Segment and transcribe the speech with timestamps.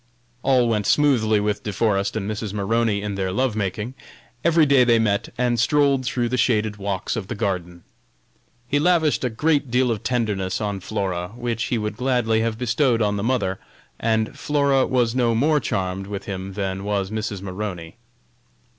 [0.41, 2.53] All went smoothly with De Forest and Mrs.
[2.53, 3.93] Maroney in their love making.
[4.43, 7.83] Every day they met and strolled through the shaded walks of the garden.
[8.67, 13.03] He lavished a great deal of tenderness on Flora, which he would gladly have bestowed
[13.03, 13.59] on the mother,
[13.99, 17.43] and Flora was no more charmed with him than was Mrs.
[17.43, 17.97] Maroney.